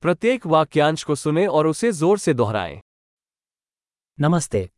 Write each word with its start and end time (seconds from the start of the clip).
प्रत्येक 0.00 0.46
वाक्यांश 0.46 1.04
को 1.04 1.14
सुने 1.14 1.46
और 1.46 1.66
उसे 1.66 1.92
ज़ोर 1.92 2.18
से 2.18 2.34
दोहराएँ। 2.34 2.80
नमस्ते। 4.20 4.70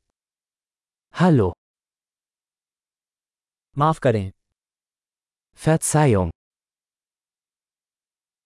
Hallo, 1.23 1.53
माफ़ 3.79 4.01
करें। 4.01 4.33
Verzeihung, 5.59 6.31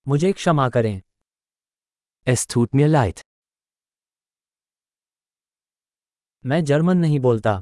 मुझे 0.09 0.33
क्षमा 0.33 0.69
करें। 0.69 1.03
Es 2.29 2.47
tut 2.47 2.69
mir 2.75 2.89
leid. 2.89 3.23
मैं 6.47 6.65
जर्मन 6.65 6.97
नहीं 6.97 7.21
बोलता। 7.21 7.61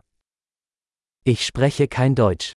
Ich 1.28 1.40
spreche 1.50 1.86
kein 1.92 2.16
Deutsch. 2.16 2.56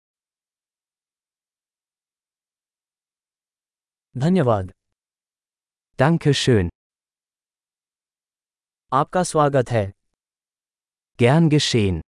धन्यवाद। 4.16 4.73
Danke 6.00 6.34
schön. 6.34 6.70
आपका 8.94 9.23
स्वागत 9.23 9.70
है 9.72 9.86
Gern 11.22 11.49
geschehen. 11.54 11.99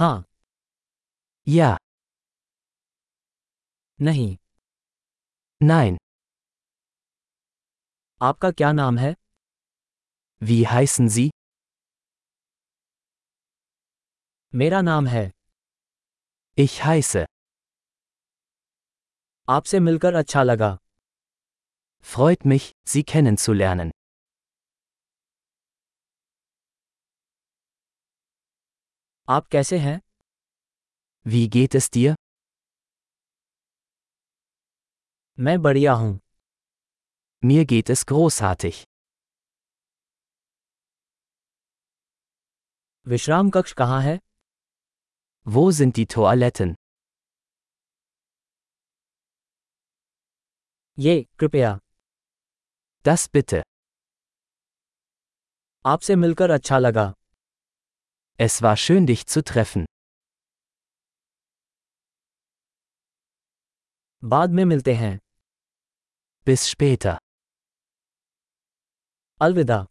हाँ 0.00 0.24
Ja, 1.46 1.76
नहीं 4.00 4.36
nein. 5.60 5.96
आपका 8.22 8.50
क्या 8.50 8.72
नाम 8.72 8.98
है 8.98 9.14
Wie 10.48 10.66
heißen 10.74 11.08
Sie? 11.16 11.30
मेरा 14.54 14.80
नाम 14.82 15.06
है 15.06 15.30
Ich 16.58 16.82
heiße. 16.84 17.24
आपसे 19.48 19.80
मिलकर 19.80 20.14
अच्छा 20.14 20.42
लगा 20.42 20.76
Freut 22.10 22.44
mich, 22.50 22.66
Sie 22.90 23.02
kennenzulernen. 23.12 23.90
आप 29.28 29.46
कैसे 29.52 29.78
हैं 29.78 29.98
Wie 31.32 31.48
geht 31.56 31.74
es 31.80 31.90
dir? 31.96 32.14
मैं 35.38 35.60
बढ़िया 35.62 35.92
हूँ 36.02 36.18
Mir 37.42 37.64
geht 37.72 37.90
es 37.94 38.04
großartig. 38.12 38.82
विश्राम 43.06 43.50
कक्ष 43.50 43.72
कहाँ 43.82 44.00
है 44.02 44.18
Wo 45.46 45.70
sind 45.80 45.96
die 45.98 46.06
Toiletten? 46.16 46.74
ये 50.99 51.25
कृपया 51.39 51.79
Das 53.05 53.27
bitte. 53.35 53.61
आपसे 55.85 56.15
मिलकर 56.15 56.49
अच्छा 56.49 56.79
लगा 56.79 57.13
Es 58.39 58.59
war 58.61 58.75
schön, 58.83 59.07
dich 59.07 59.23
zu 59.27 59.43
treffen. 59.51 59.85
बाद 64.23 64.49
में 64.49 64.65
मिलते 64.65 64.93
हैं 64.93 65.17
Bis 66.47 66.67
später. 66.73 67.17
अलविदा 69.41 69.85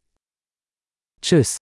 Tschüss. 1.23 1.59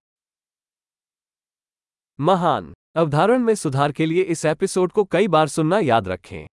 महान 2.19 2.73
अवधारण 2.95 3.39
में 3.39 3.55
सुधार 3.55 3.91
के 3.91 4.05
लिए 4.05 4.23
इस 4.23 4.45
एपिसोड 4.45 4.91
को 4.91 5.03
कई 5.03 5.27
बार 5.27 5.47
सुनना 5.47 5.79
याद 5.79 6.07
रखें 6.07 6.47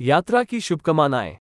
यात्रा 0.00 0.44
की 0.44 0.60
शुभकामनाएँ 0.60 1.41